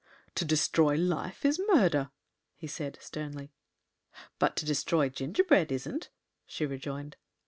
"To 0.33 0.45
destroy 0.45 0.95
life 0.95 1.45
is 1.45 1.61
murder?" 1.67 2.09
he 2.55 2.65
said, 2.65 2.97
sternly. 2.99 3.53
"But 4.39 4.55
to 4.55 4.65
destroy 4.65 5.09
gingerbread 5.09 5.71
isn't," 5.71 6.09
she 6.47 6.65
rejoined. 6.65 7.17